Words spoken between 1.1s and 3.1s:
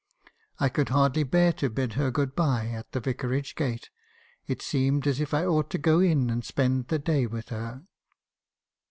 bear to bid her good bye at the